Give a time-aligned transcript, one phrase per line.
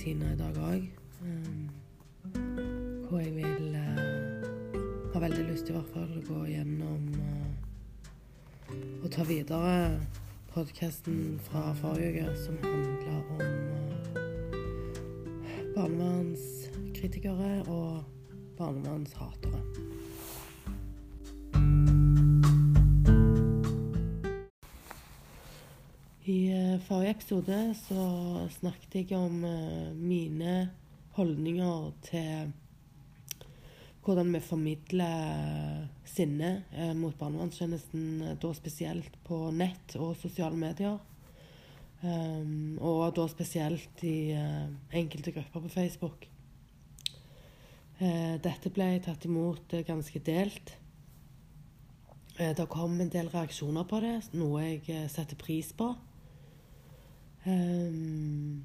[0.00, 0.84] Tina, i dag òg.
[3.08, 8.72] hvor jeg vil uh, Har veldig lyst til i hvert fall å gå gjennom uh,
[9.02, 10.00] og ta videre
[10.54, 13.44] podkasten fra forrige uke, som handla om
[13.76, 14.16] uh,
[15.76, 18.00] barnevernskritikere og
[18.56, 19.59] barnevernshatere.
[26.90, 28.04] Forrige episode så
[28.50, 30.54] snakket jeg om eh, mine
[31.14, 32.50] holdninger til
[34.02, 40.98] hvordan vi formidler sinne eh, mot barnevernstjenesten, da spesielt på nett og sosiale medier.
[42.80, 46.22] Og da spesielt i enkelte grupper på Facebook.
[48.00, 50.72] Dette ble tatt imot ganske delt.
[52.38, 55.92] det kom en del reaksjoner på det, noe jeg setter pris på.
[57.46, 58.64] Um,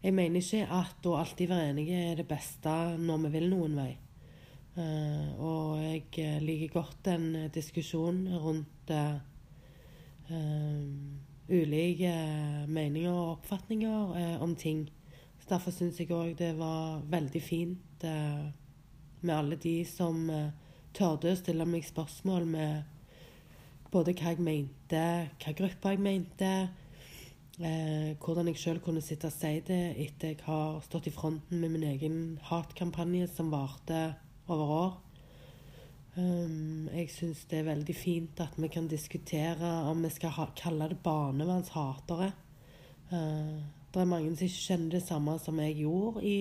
[0.00, 3.74] jeg mener ikke at å alltid være enige er det beste når vi vil noen
[3.80, 3.90] vei.
[4.76, 9.18] Uh, og jeg eh, liker godt en diskusjon rundt uh,
[11.50, 12.12] ulike
[12.70, 14.86] meninger og oppfatninger uh, om ting.
[15.42, 18.04] Så Derfor syns jeg òg det var veldig fint
[19.20, 20.22] med alle de som
[20.96, 22.99] tørde å stille meg spørsmål med
[23.90, 25.02] både hva jeg mente,
[25.42, 26.50] hva gruppa jeg mente,
[27.58, 31.60] eh, hvordan jeg sjøl kunne sitte og si det etter jeg har stått i fronten
[31.60, 32.18] med min egen
[32.50, 34.02] hatkampanje som varte
[34.50, 34.92] over år.
[36.16, 40.48] Um, jeg syns det er veldig fint at vi kan diskutere om vi skal ha,
[40.58, 42.32] kalle det barnevernshatere.
[43.12, 43.60] Uh,
[43.90, 46.40] det er mange som ikke kjenner det samme som jeg gjorde i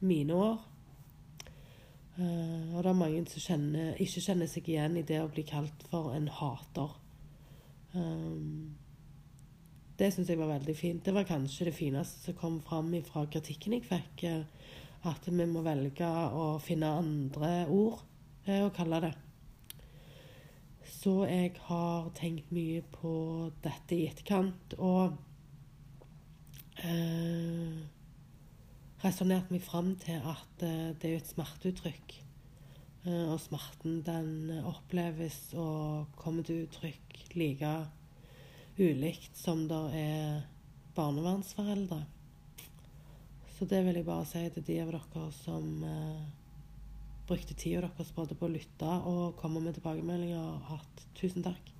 [0.00, 0.56] mine år.
[2.16, 5.44] Uh, og det er mange som kjenner, ikke kjenner seg igjen i det å bli
[5.44, 6.94] kalt for en hater.
[7.92, 8.76] Um,
[10.00, 11.04] det syns jeg var veldig fint.
[11.04, 14.24] Det var kanskje det fineste som kom fram fra kritikken jeg fikk.
[14.24, 14.72] Uh,
[15.06, 18.00] at vi må velge å finne andre ord
[18.50, 19.12] å kalle det.
[20.88, 23.12] Så jeg har tenkt mye på
[23.62, 24.74] dette i etterkant.
[24.82, 25.14] Og
[29.02, 32.16] resonnert meg fram til at uh, det er et smerteuttrykk.
[33.06, 37.76] Uh, og smerten den oppleves og kommer til uttrykk like
[38.76, 40.42] ulikt som det er
[40.96, 42.02] barnevernsforeldre.
[43.56, 46.26] Så det vil jeg bare si til de av dere som uh,
[47.28, 51.75] brukte tida deres både på å lytte og komme med tilbakemeldinger, at tusen takk.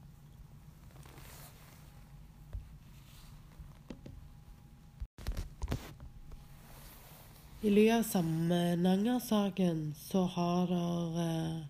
[7.65, 11.62] I ly av Samnanger-saken så har det eh,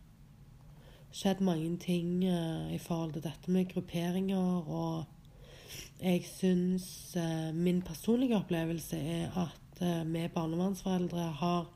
[1.14, 7.78] skjedd mange ting eh, i forhold til dette med grupperinger, og jeg syns eh, min
[7.86, 11.70] personlige opplevelse er at eh, vi barnevernsforeldre har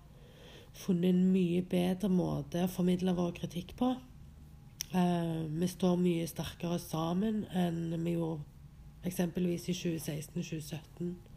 [0.75, 3.95] funnet en mye bedre måte å formidle vår kritikk på.
[4.91, 11.30] Eh, vi står mye sterkere sammen enn vi gjorde eksempelvis i 2016-2017.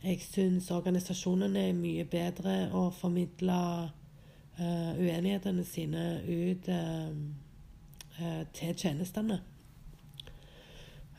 [0.00, 3.56] Jeg syns organisasjonene er mye bedre å formidle
[4.56, 7.10] uh, uenighetene sine ut uh,
[8.16, 9.42] uh, til tjenestene.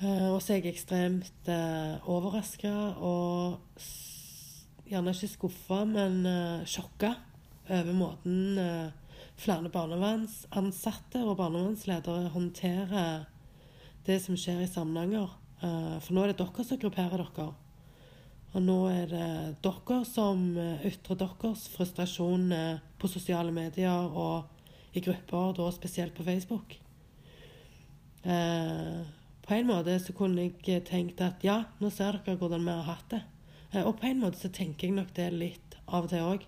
[0.02, 2.74] og så er jeg ekstremt uh, overraska
[3.06, 3.86] og
[4.90, 7.14] gjerne ikke skuffa, men uh, sjokka
[7.70, 8.58] over måten
[9.38, 13.28] flere barnevernsansatte og barnevernsledere håndterer
[14.10, 15.38] det som skjer i Samnanger.
[15.62, 17.54] for nå er det dere som grupperer dere.
[18.52, 19.28] Og nå er det
[19.64, 24.50] dere som eh, ytrer deres frustrasjon eh, på sosiale medier og
[24.92, 26.76] i grupper, da spesielt på Facebook.
[28.24, 29.02] Eh,
[29.48, 32.90] på en måte så kunne jeg tenkt at ja, nå ser dere hvordan vi har
[32.92, 33.22] hatt det.
[33.72, 36.46] Eh, og på en måte så tenker jeg nok det litt av og til òg.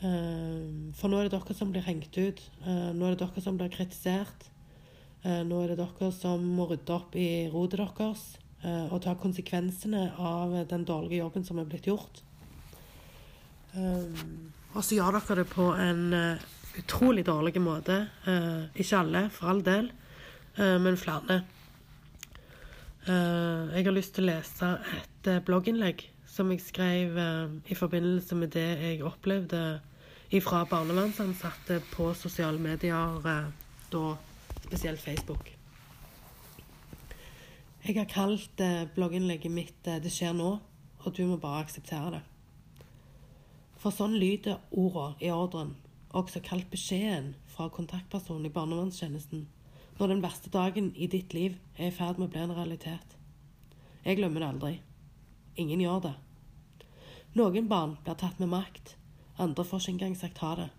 [0.00, 2.42] Eh, for nå er det dere som blir hengt ut.
[2.64, 4.48] Eh, nå er det dere som blir kritisert.
[5.20, 8.22] nå er det dere som må rydde opp i rotet deres.
[8.60, 12.22] Eh, og ta konsekvensene av den dårlige jobben som er blitt gjort.
[13.72, 16.42] Um, og så gjør dere det på en uh,
[16.80, 18.02] utrolig dårlig måte.
[18.74, 19.90] Ikke alle, for all del,
[20.58, 21.40] men flere.
[23.06, 27.18] jeg har lyst til å lese et blogginnlegg som jeg skrev
[27.66, 29.80] i forbindelse med det jeg opplevde
[30.44, 33.18] fra barnevernsansatte på sosiale medier,
[33.90, 34.04] da
[34.66, 35.59] spesielt Facebook.
[37.80, 40.58] Jeg har kalt eh, blogginnlegget mitt eh, 'Det skjer nå',
[41.00, 42.20] og du må bare akseptere det.
[43.80, 45.76] For sånn lyder ordene i ordren,
[46.12, 49.46] også kalt beskjeden fra kontaktpersonen i barnevernstjenesten,
[49.98, 53.16] når den verste dagen i ditt liv er i ferd med å bli en realitet.
[54.04, 54.74] Jeg glemmer det aldri.
[55.56, 56.14] Ingen gjør det.
[57.32, 58.96] Noen barn blir tatt med makt,
[59.38, 60.70] andre får ikke engang sagt ha det.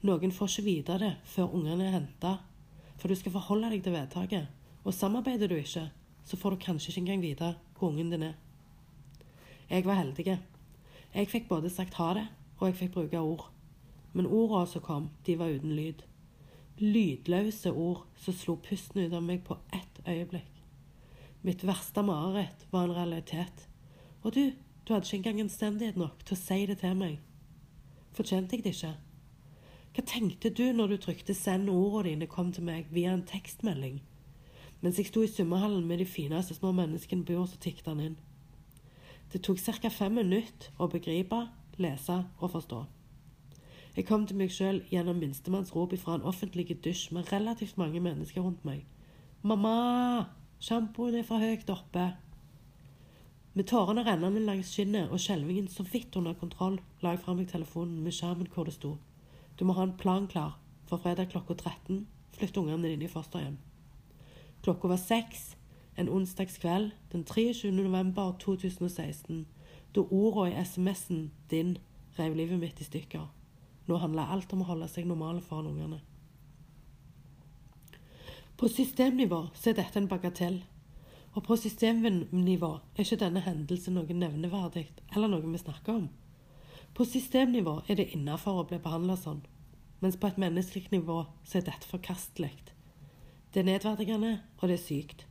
[0.00, 2.38] Noen får ikke vite det før ungene er henta,
[2.96, 4.48] for du skal forholde deg til vedtaket,
[4.84, 5.90] og samarbeider du ikke,
[6.24, 8.36] så får du kanskje ikke engang vite hvor ungen din er.
[9.70, 10.38] Jeg var heldig.
[11.14, 12.26] Jeg fikk både sagt ha det,
[12.58, 13.50] og jeg fikk bruke ord.
[14.12, 16.02] Men ordene som kom, de var uten lyd.
[16.80, 20.62] Lydløse ord som slo pusten ut av meg på ett øyeblikk.
[21.42, 23.68] Mitt verste mareritt var en realitet.
[24.22, 24.52] Og du,
[24.84, 27.20] du hadde ikke engang anstendighet nok til å si det til meg.
[28.12, 28.96] Fortjente jeg det ikke?
[29.94, 34.00] Hva tenkte du når du trykte 'send' ordene dine kom til meg via en tekstmelding?
[34.80, 38.00] Mens jeg sto i svømmehallen med de fineste små menneskene på jord, så tikket han
[38.00, 38.16] inn.
[39.32, 39.88] Det tok ca.
[39.88, 41.48] fem minutter å begripe,
[41.78, 42.80] lese og forstå.
[43.96, 48.40] Jeg kom til meg sjøl gjennom minstemannsrop fra en offentlig dusj med relativt mange mennesker
[48.40, 48.86] rundt meg.
[49.42, 50.26] 'Mamma!
[50.60, 52.12] Sjampoen er for høyt oppe.'
[53.54, 57.48] Med tårene rennende langs skinnet og skjelvingen så vidt under kontroll la jeg fra meg
[57.48, 58.98] telefonen med skjermen hvor det sto
[59.56, 62.06] 'Du må ha en plan klar for fredag klokka 13.
[62.32, 63.69] Flytt ungene dine i fosterhjem.'
[64.62, 65.56] Klokka var seks
[65.96, 67.70] en onsdagskveld den 23.
[67.70, 69.46] november 2016,
[69.94, 71.78] da ordene i SMS-en din
[72.18, 73.26] rev livet mitt i stykker.
[73.88, 76.00] Nå handler alt om å holde seg normale foran ungene.
[78.60, 80.60] På systemnivå så er dette en bagatell,
[81.32, 86.10] og på systemnivå er ikke denne hendelsen noe nevneverdig eller noe vi snakker om.
[86.94, 89.40] På systemnivå er det innafor å bli behandla sånn,
[90.04, 92.52] mens på et menneskelig nivå så er dette forkastelig.
[93.50, 95.24] Det er nedverdigende, og det er sykt.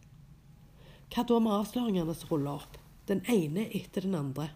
[1.09, 4.49] Hva da med avsløringene som ruller opp, den ene etter den andre,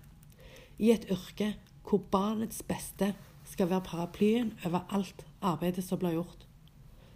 [0.77, 1.54] i et yrke
[1.88, 3.13] hvor barnets beste
[3.48, 6.44] skal være paraplyen over alt arbeidet som blir gjort?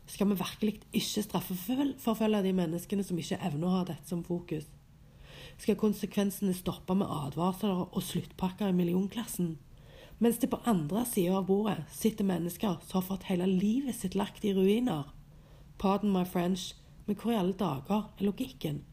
[0.07, 4.69] Skal vi virkelig ikke straffeforfølge de menneskene som ikke evner å ha dette som fokus?
[5.59, 9.57] Skal konsekvensene stoppe med advarsler og sluttpakker i millionklassen?
[10.23, 14.15] Mens det på andre sida av bordet sitter mennesker som har fått hele livet sitt
[14.15, 15.11] lagt i ruiner.
[15.77, 16.75] Pardon my French,
[17.05, 18.83] men hvor i alle dager er logikken?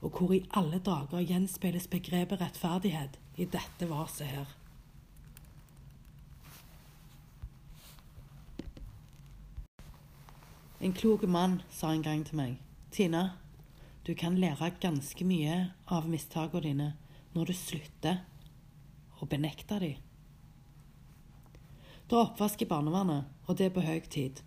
[0.00, 4.52] Og hvor i alle dager gjenspeiles begrepet rettferdighet i dette vaset her?
[10.80, 12.58] En klok mann sa en gang til meg,
[12.92, 13.30] Tina,
[14.06, 16.88] du kan lære ganske mye av mistakene dine
[17.32, 18.20] når du slutter
[19.20, 19.96] å benekte dem.
[22.06, 24.45] Det er oppvask barnevernet, og det er på høy tid.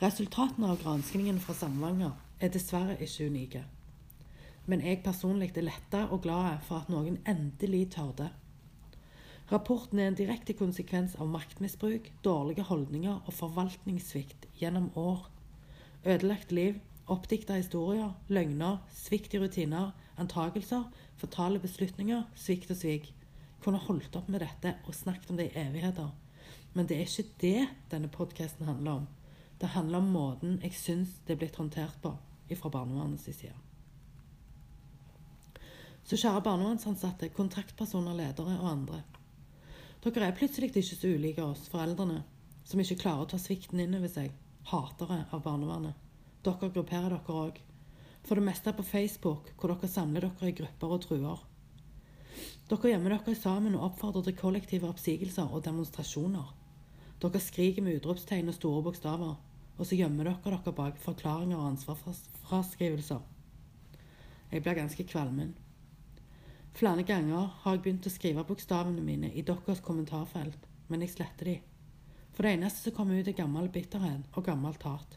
[0.00, 3.60] Resultatene av granskningen fra Samvanger er dessverre ikke unike.
[4.64, 8.30] Men jeg personlig er letta og glad for at noen endelig tørde.
[9.50, 15.28] Rapporten er en direkte konsekvens av maktmisbruk, dårlige holdninger og forvaltningssvikt gjennom år.
[16.06, 20.88] Ødelagt liv, oppdikta historier, løgner, svikt i rutiner, antakelser,
[21.20, 23.12] fatale beslutninger, svikt og svik.
[23.60, 26.08] Kunne holdt opp med dette og snakket om det i evigheter.
[26.72, 29.10] Men det er ikke det denne podkasten handler om.
[29.60, 32.14] Det handler om måten jeg syns det er blitt håndtert på
[32.58, 33.52] fra barnevernets side.
[36.02, 39.02] Så kjære barnevernsansatte, kontraktpersoner, ledere og andre.
[40.02, 42.22] Dere er plutselig ikke så ulike oss foreldrene,
[42.64, 44.32] som ikke klarer å ta svikten inn over seg
[44.72, 46.08] hatere av barnevernet.
[46.42, 47.60] Dere grupperer dere òg.
[48.24, 51.44] For det meste på Facebook, hvor dere samler dere i grupper og truer.
[52.72, 56.48] Dere gjemmer dere sammen og oppfordrer til kollektive oppsigelser og demonstrasjoner.
[57.20, 59.38] Dere skriker med utropstegn og store bokstaver,
[59.80, 63.20] og så gjemmer dere dere bak forklaringer og ansvarsfraskrivelser.
[64.52, 65.54] Jeg blir ganske kvalmen.
[66.76, 71.48] Flere ganger har jeg begynt å skrive bokstavene mine i deres kommentarfelt, men jeg sletter
[71.48, 71.56] de.
[72.34, 75.16] For det eneste som kommer ut, er gammel bitterhet og gammelt hat.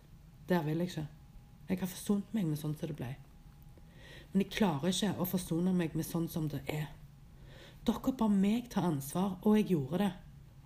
[0.50, 1.06] Der vil jeg ikke.
[1.70, 3.12] Jeg har forsont meg med sånn som det ble.
[4.32, 6.88] Men jeg klarer ikke å forsone meg med sånn som det er.
[7.84, 10.12] Dere ba meg ta ansvar, og jeg gjorde det.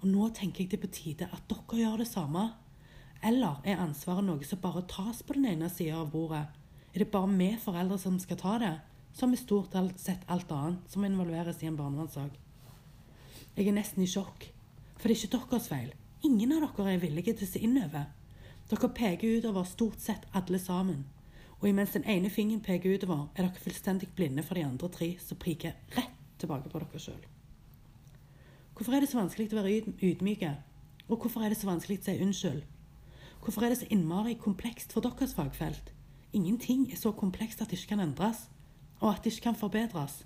[0.01, 2.45] Og nå tenker jeg det er på tide at dere gjør det samme.
[3.25, 6.45] Eller er ansvaret noe som bare tas på den ene sida av bordet?
[6.93, 8.73] Er det bare vi foreldre som skal ta det,
[9.13, 12.37] som i stort sett alt annet som involveres i en barnevernssak?
[13.57, 14.51] Jeg er nesten i sjokk,
[14.97, 15.93] for det er ikke deres feil.
[16.25, 18.07] Ingen av dere er villige til å se innover.
[18.69, 21.05] Dere peker utover stort sett alle sammen.
[21.57, 25.15] Og imens den ene fingeren peker utover, er dere fullstendig blinde for de andre tre
[25.23, 27.21] som priker rett tilbake på dere sjøl.
[28.77, 30.51] Hvorfor er det så vanskelig å være ydmyke?
[31.07, 32.65] Og hvorfor er det så vanskelig å si unnskyld?
[33.47, 35.93] Hvorfor er det så innmari komplekst for deres fagfelt?
[36.35, 38.41] Ingenting er så komplekst at det ikke kan endres,
[38.99, 40.25] og at det ikke kan forbedres.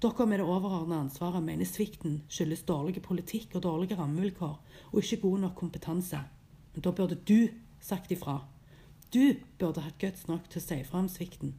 [0.00, 4.54] Dere med det overordnede ansvaret mener svikten skyldes dårlig politikk og dårlige rammevilkår,
[4.92, 6.20] og ikke god nok kompetanse.
[6.74, 7.48] Men da burde du
[7.80, 8.38] sagt ifra.
[9.14, 11.52] Du burde hatt guts nok til å si fra om svikten.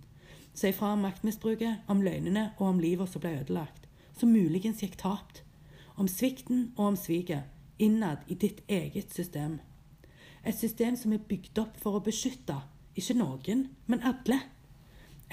[0.58, 3.86] Si fra om maktmisbruket, om løgnene og om livet som ble ødelagt,
[4.18, 5.44] som muligens gikk tapt.
[6.02, 7.46] Om svikten og om sviket,
[7.78, 9.60] innad i ditt eget system.
[10.44, 12.58] Et system som er bygd opp for å beskytte,
[13.00, 14.42] ikke noen, men alle.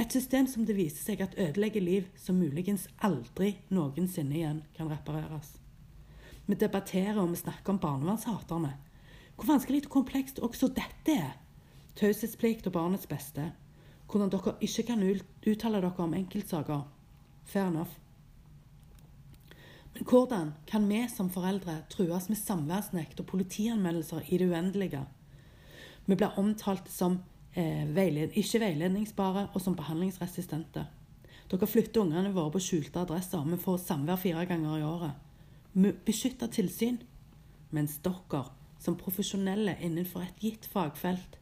[0.00, 4.88] Et system som det viser seg at ødelegger liv som muligens aldri noensinne igjen kan
[4.88, 5.57] repareres.
[6.47, 8.73] Vi debatterer og vi snakker om barnevernshaterne.
[9.37, 11.35] Hvor vanskelig og komplekst også dette er.
[11.99, 13.50] Taushetsplikt og barnets beste.
[14.11, 16.87] Hvordan dere ikke kan uttale dere om enkeltsaker.
[17.45, 18.00] Fair enough.
[19.99, 25.02] Hvordan kan vi som foreldre trues med samværsnekt og politianmeldelser i det uendelige?
[26.06, 27.18] Vi blir omtalt som
[27.54, 30.87] eh, veiled ikke veiledningsbare og som behandlingsresistente.
[31.50, 33.42] Dere flytter ungene våre på skjulte adresser.
[33.50, 35.18] Vi får samvær fire ganger i året.
[35.73, 37.00] Vi beskytter tilsyn.
[37.70, 38.44] Mens dere,
[38.78, 41.37] som profesjonelle innenfor et gitt fagfelt,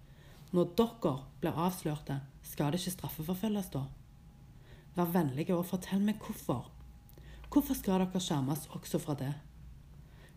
[0.52, 3.84] når dere blir avslørte, skal det ikke straffeforfølges da?
[4.96, 6.70] Vær vennlige og fortell meg hvorfor.
[7.48, 9.32] Hvorfor skal dere skjermes også fra det?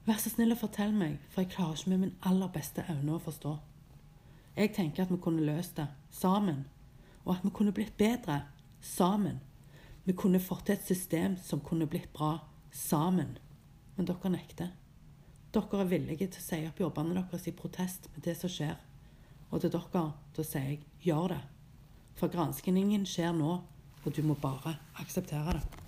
[0.05, 3.17] Vær så snill å fortelle meg, for jeg klarer ikke med min aller beste evne
[3.17, 3.51] å forstå.
[4.55, 6.63] Jeg tenker at vi kunne løst det sammen,
[7.25, 8.41] og at vi kunne blitt bedre
[8.79, 9.41] sammen.
[10.07, 12.37] Vi kunne fått til et system som kunne blitt bra
[12.71, 13.35] sammen.
[13.97, 14.71] Men dere nekter.
[15.51, 18.79] Dere er villige til å si opp jobbene deres i protest med det som skjer.
[19.51, 21.43] Og til dere da sier jeg gjør det.
[22.15, 23.59] For granskningen skjer nå,
[24.01, 25.80] og du må bare akseptere det.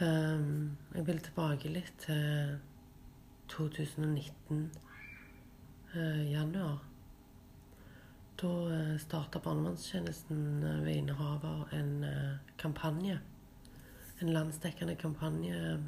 [0.00, 2.56] Um, jeg vil tilbake litt til
[3.48, 4.64] 2019,
[5.94, 6.80] uh, januar.
[8.42, 13.20] Da uh, starta barnevernstjenesten uh, ved innehaver en uh, kampanje.
[14.20, 15.86] En landsdekkende kampanje um,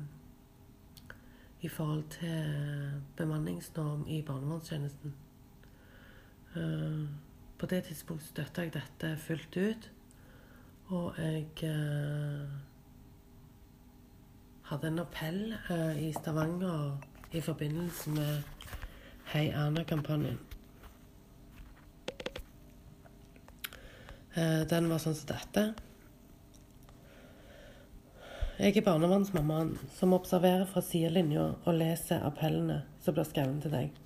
[1.61, 5.15] i forhold til bemanningsnorm i barnevernstjenesten.
[6.57, 7.07] Eh,
[7.59, 9.91] på det tidspunktet støtta jeg dette fullt ut,
[10.89, 11.47] og jeg
[14.67, 15.55] hadde en appell
[15.99, 16.97] i Stavanger
[17.31, 18.43] i forbindelse med
[19.31, 20.39] Hei Erna-kampanjen.
[24.35, 25.63] Eh, den var sånn som dette.
[28.59, 34.05] Jeg er barnevernsmammaen som observerer fra sidelinja og leser appellene som blir skrevet til deg.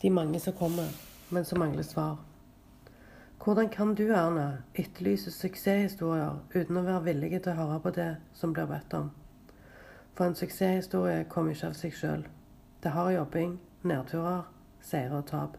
[0.00, 0.88] De mange som kommer,
[1.28, 2.16] men som mangler svar.
[3.40, 8.12] Hvordan kan du, Erna, etterlyse suksesshistorier uten å være villig til å høre på det
[8.36, 9.10] som blir bedt om?
[10.20, 12.26] For en suksesshistorie kommer ikke av seg sjøl.
[12.84, 13.54] Det har jobbing,
[13.88, 14.42] nedturer,
[14.84, 15.54] seire og tap.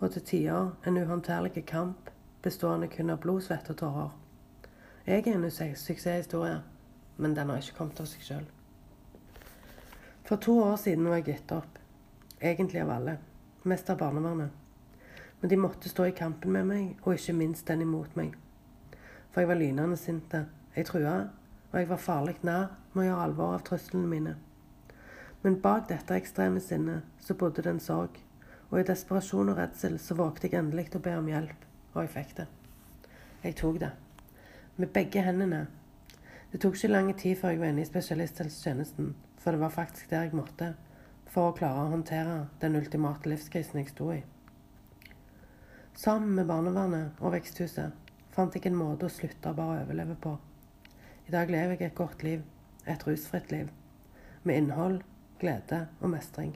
[0.00, 2.08] Og til tider en uhåndterlig kamp
[2.42, 4.08] bestående kun av blod, svette og tårer.
[5.06, 6.56] Jeg er en suksesshistorie,
[7.16, 8.48] men den har ikke kommet av seg sjøl.
[10.26, 11.78] For to år siden var jeg gitt opp.
[12.40, 13.14] Egentlig av alle.
[13.62, 14.50] Mest av barnevernet.
[15.38, 18.34] Men de måtte stå i kampen med meg, og ikke minst den imot meg.
[19.30, 20.34] For jeg var lynende sint.
[20.74, 21.14] Jeg trua,
[21.70, 22.66] og jeg var farlig nær
[22.96, 24.34] med å gjøre alvor av truslene mine.
[25.42, 28.16] Men bak dette ekstreme sinnet så bodde det en sorg,
[28.70, 32.12] og i desperasjon og redsel så vågte jeg endelig å be om hjelp, og jeg
[32.16, 32.46] fikk det.
[33.44, 33.92] Jeg tok det.
[34.76, 35.66] Med begge hendene.
[36.50, 40.10] Det tok ikke lang tid før jeg var inne i spesialisthelsetjenesten, for det var faktisk
[40.10, 40.72] der jeg måtte,
[41.30, 44.22] for å klare å håndtere den ultimate livskrisen jeg sto i.
[45.96, 47.94] Sammen med barnevernet og Veksthuset
[48.34, 50.34] fant jeg en måte å slutte å bare overleve på.
[51.26, 52.42] I dag lever jeg et godt liv,
[52.86, 53.70] et rusfritt liv,
[54.42, 55.00] med innhold,
[55.40, 56.54] glede og mestring.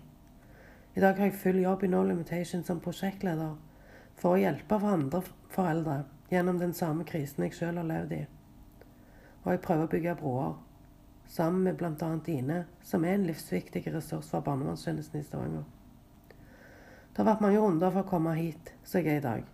[0.94, 3.54] I dag har jeg full jobb i No Limitation som prosjektleder
[4.18, 5.22] for å hjelpe for andre
[5.52, 8.24] foreldre gjennom den samme krisen jeg sjøl har levd i.
[9.44, 10.56] Og jeg prøver å bygge broer,
[11.30, 12.10] sammen med bl.a.
[12.26, 15.64] Ine, som er en livsviktig ressurs for barnevernstjenesten i Stavanger.
[17.10, 19.46] Det har vært mange runder for å komme hit som jeg er i dag.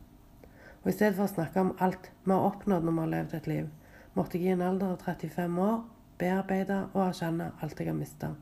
[0.82, 3.36] Og i stedet for å snakke om alt vi har oppnådd når vi har levd
[3.36, 3.68] et liv,
[4.16, 5.78] måtte jeg i en alder av 35 år
[6.18, 8.32] bearbeide og erkjenne alt jeg har mista.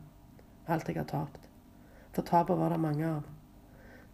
[0.68, 1.48] Alt jeg har tapt.
[2.14, 3.24] For tapet var det mange av.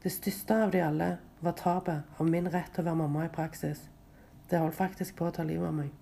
[0.03, 3.33] Det største av de alle var tapet av min rett til å være mamma i
[3.33, 3.83] praksis.
[4.49, 5.93] Det holdt faktisk på å ta livet av meg.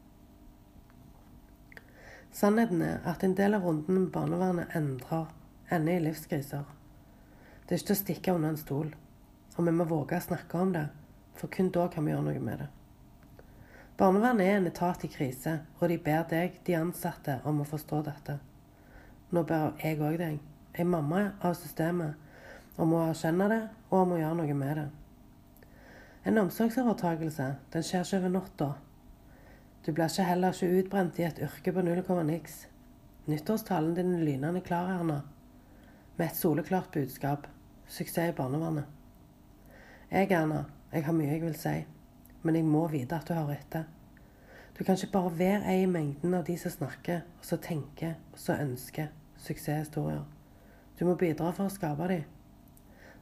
[2.33, 5.27] Sannheten er at en del av runden med barnevernet endrer,
[5.75, 6.65] ender i livskriser.
[7.67, 8.93] Det er ikke til å stikke under en stol,
[9.57, 10.87] og vi må våge å snakke om det,
[11.35, 12.69] for kun da kan vi gjøre noe med det.
[13.99, 18.05] Barnevernet er en etat i krise, og de ber deg, de ansatte, om å forstå
[18.07, 18.37] dette.
[19.35, 20.37] Nå ber jeg òg deg,
[20.79, 22.15] ei mamma av systemet,
[22.79, 24.87] om å erkjenne det og om å gjøre noe med det.
[26.31, 28.71] En omsorgsovertakelse den skjer ikke over natta.
[29.83, 32.69] Du blir ikke heller ikke utbrent i et yrke på null komma niks.
[33.27, 35.25] Nyttårstalen din er lynende klar, Erna,
[36.15, 37.51] med et soleklart budskap.
[37.89, 38.85] suksess i barnevernet.
[40.11, 41.79] Jeg, Erna, jeg har mye jeg vil si,
[42.43, 43.85] men jeg må vite at du hører etter.
[44.79, 48.15] Du kan ikke bare være ei i mengden av de som snakker, og så tenker,
[48.33, 49.09] og så ønsker
[49.43, 50.23] suksesshistorier.
[50.99, 52.25] Du må bidra for å skape dem.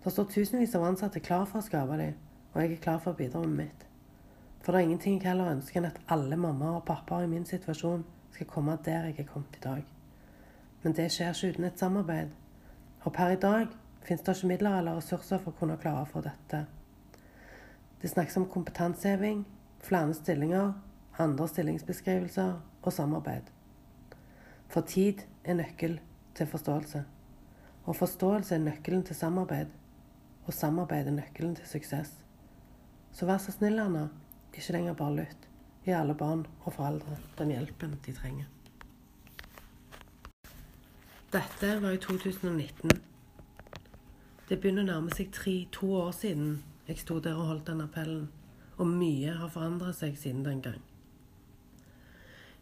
[0.05, 2.15] Det står tusenvis av ansatte klar for å skape dem,
[2.53, 3.87] og jeg er klar for å bidra med mitt.
[4.63, 7.45] For det er ingenting jeg heller ønsker enn at alle mammaer og pappaer i min
[7.49, 8.05] situasjon
[8.35, 9.83] skal komme der jeg er kommet i dag.
[10.83, 12.33] Men det skjer ikke uten et samarbeid.
[13.05, 13.73] Og per i dag
[14.05, 16.65] finnes det ikke midler eller ressurser for å kunne klare å få dette.
[18.07, 19.41] Det snakkes om kompetanseheving,
[19.83, 20.73] flere stillinger,
[21.19, 23.49] andre stillingsbeskrivelser og samarbeid.
[24.71, 25.97] For tid er nøkkel
[26.39, 27.01] til forståelse.
[27.85, 29.73] Og forståelse er nøkkelen til samarbeid.
[30.45, 32.13] Og samarbeid er nøkkelen til suksess.
[33.13, 34.05] Så vær så snill, Anna,
[34.55, 35.51] ikke lenger bare lytt.
[35.83, 38.47] Gi alle barn og foreldre den hjelpen de trenger.
[41.35, 43.03] Dette var i 2019.
[44.49, 47.81] Det begynner å nærme seg tre, to år siden jeg sto der og holdt den
[47.83, 48.29] appellen,
[48.77, 50.83] og mye har forandret seg siden den gang.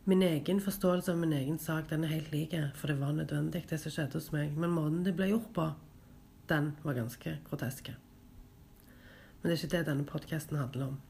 [0.04, 3.64] Min egen forståelse av min egen sak den er helt lik, for det var nødvendig,
[3.70, 4.52] det som skjedde hos meg.
[4.52, 5.64] Men måten det ble gjort på,
[6.48, 7.94] den var ganske groteske.
[9.40, 11.00] Men det er ikke det denne podkasten handler om.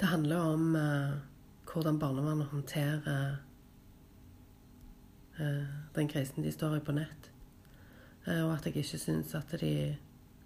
[0.00, 1.20] Det handler om uh,
[1.68, 3.36] hvordan barnevernet håndterer
[5.40, 7.28] uh, den krisen de står i på nett.
[8.26, 9.96] Uh, og at jeg ikke syns at de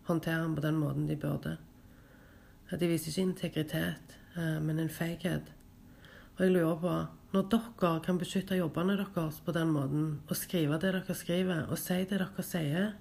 [0.06, 1.56] håndterer den på den måten de burde.
[2.70, 5.52] De viser ikke integritet, men en feighet.
[6.34, 6.94] Og jeg lurer på,
[7.34, 11.78] når dere kan beskytte jobbene deres på den måten, og skrive det dere skriver, og
[11.78, 12.92] si det dere sier,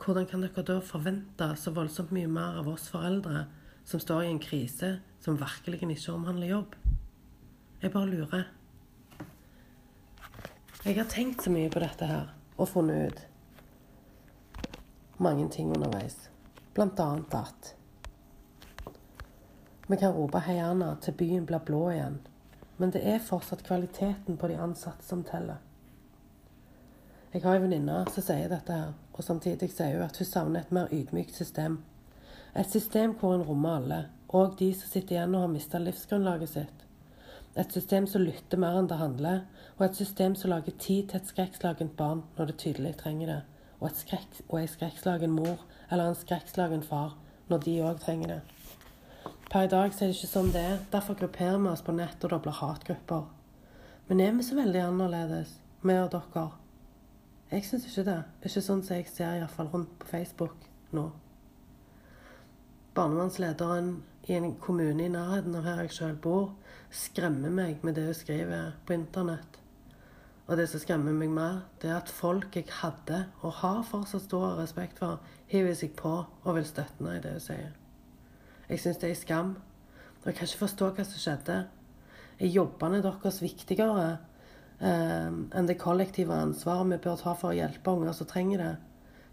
[0.00, 3.46] hvordan kan dere da forvente så voldsomt mye mer av oss foreldre
[3.84, 6.76] som står i en krise som virkelig ikke omhandler jobb.
[7.82, 8.46] Jeg bare lurer.
[10.84, 13.26] Jeg har tenkt så mye på dette her og funnet ut
[15.20, 16.30] mange ting underveis.
[16.78, 17.74] Annet at
[19.86, 22.20] vi kan rope 'Heiana' til byen blir blå igjen,
[22.76, 25.56] men det er fortsatt kvaliteten på de ansatte som teller.
[27.32, 30.60] Jeg har en venninne som sier dette her, og samtidig sier hun at hun savner
[30.60, 31.82] et mer ydmykt system.
[32.56, 36.48] Et system hvor en rommer alle, og de som sitter igjen og har mista livsgrunnlaget
[36.48, 36.86] sitt.
[37.56, 39.40] Et system som lytter mer enn det handler,
[39.78, 43.40] og et system som lager tid til et skrekkslagent barn når det tydelig trenger det,
[43.80, 47.16] og, et skrekk, og en skrekkslagen mor eller en skrekkslagen far
[47.50, 48.40] når de òg trenger det.
[49.50, 51.94] Per i dag så er det ikke sånn det er, derfor grupperer vi oss på
[51.96, 53.24] nett, og dobler hatgrupper.
[54.06, 56.44] Men er vi så veldig annerledes, vi og dere?
[57.50, 58.20] Jeg syns ikke det.
[58.46, 61.08] Ikke sånn som jeg ser iallfall rundt på Facebook nå.
[62.94, 63.96] Barnevernslederen
[64.30, 66.52] i en kommune i nærheten av her jeg sjøl bor,
[66.94, 69.59] skremmer meg med det hun skriver på internett.
[70.50, 74.24] Og det som skremmer meg mer, det er at folk jeg hadde, og har fortsatt
[74.24, 77.68] stor respekt for, hiver seg på og vil støtte meg i det hun sier.
[78.66, 79.52] Jeg syns det er skam.
[80.20, 81.58] Og jeg kan ikke forstå hva som skjedde.
[82.40, 84.08] Er jobbene deres viktigere
[84.82, 88.74] eh, enn det kollektive ansvaret vi bør ta for å hjelpe unger som trenger det?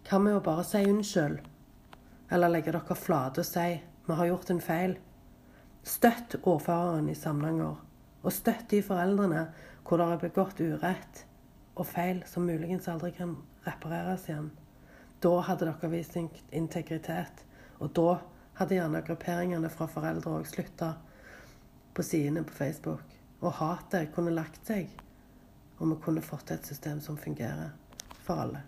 [0.06, 1.42] Kan vi jo bare si unnskyld?
[2.30, 3.68] Eller legge dere flate og si
[4.08, 4.94] vi har gjort en feil.
[5.88, 7.82] Støtt ordføreren i Samnanger,
[8.22, 9.48] og støtt de foreldrene
[9.88, 11.24] hvor det er begått urett
[11.78, 14.50] og feil som muligens aldri kan repareres igjen.
[15.24, 17.44] Da hadde dere vist integritet,
[17.80, 18.18] og da
[18.60, 20.92] hadde gjerne grupperingene fra foreldre òg slutta
[21.96, 23.06] på sidene på Facebook.
[23.40, 24.90] Og hatet kunne lagt seg,
[25.78, 27.72] og vi kunne fått et system som fungerer
[28.26, 28.64] for alle.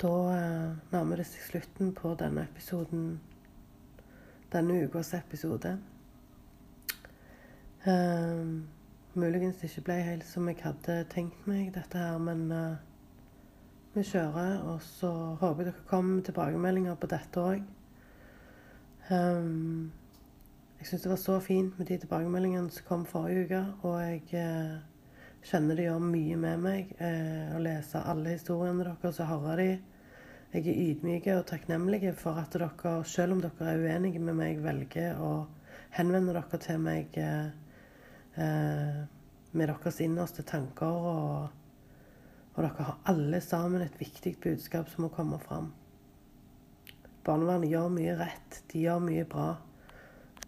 [0.00, 3.18] Da eh, nærmer det seg slutten på denne episoden.
[4.52, 5.74] Denne ukas episode.
[7.86, 8.60] Uh,
[9.14, 12.76] muligens ikke ble helt som jeg hadde tenkt meg, dette her, men uh,
[13.94, 14.60] vi kjører.
[14.72, 17.64] Og så håper jeg dere kommer med tilbakemeldinger på dette òg.
[19.10, 19.90] Um,
[20.78, 24.22] jeg syns det var så fint med de tilbakemeldingene som kom forrige uke, og jeg
[24.44, 24.78] uh,
[25.46, 29.86] kjenner det gjør mye med meg eh, å lese alle historiene deres og høre dem.
[30.50, 34.58] Jeg er ydmyk og takknemlig for at dere, selv om dere er uenige med meg,
[34.64, 35.46] velger å
[35.94, 37.52] henvende dere til meg eh,
[38.34, 39.00] eh,
[39.50, 40.86] med deres innerste tanker.
[40.86, 41.48] Og,
[42.54, 45.72] og, dere har alle sammen et viktig budskap som må komme fram.
[47.26, 49.50] Barnevernet gjør mye rett, de gjør mye bra.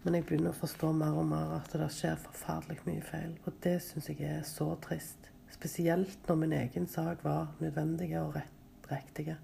[0.03, 3.37] Men jeg begynner å forstå mer og mer at det skjer forferdelig mye feil.
[3.47, 5.29] Og det syns jeg er så trist.
[5.53, 9.37] Spesielt når min egen sak var nødvendig og rett, riktig.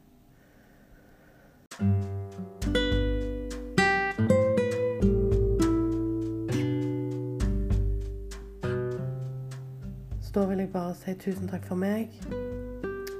[10.69, 12.11] Jeg bare si tusen takk for meg.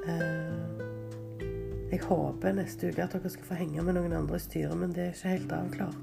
[0.06, 0.58] Eh,
[1.90, 4.92] Jeg håper neste uke at dere skal få henge med noen andre i styret, men
[4.94, 5.96] det er ikke helt avklart.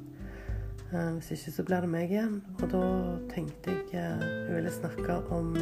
[0.90, 2.40] Eh, hvis ikke så blir det meg igjen.
[2.58, 2.80] Og da
[3.30, 5.52] tenkte jeg eh, jeg ville snakke om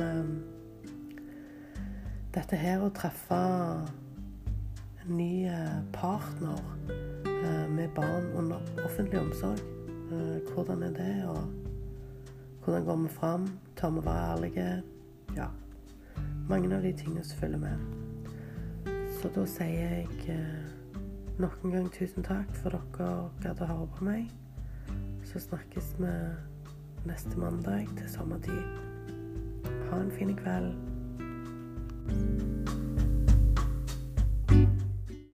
[2.33, 3.41] dette her å treffe
[5.05, 5.45] en ny
[5.93, 6.63] partner
[7.69, 9.61] med barn under offentlig omsorg.
[10.55, 11.45] Hvordan er det, og
[12.65, 13.47] hvordan går vi fram?
[13.77, 14.83] Tør vi være ærlige?
[15.37, 15.51] Ja.
[16.49, 17.79] Mange av de tingene som følger med.
[19.21, 20.39] Så da sier jeg
[21.41, 24.29] nok en gang tusen takk for dere gadd å høre på meg.
[25.25, 26.13] Så snakkes vi
[27.09, 28.67] neste mandag til samme tid.
[29.89, 30.77] Ha en fin kveld.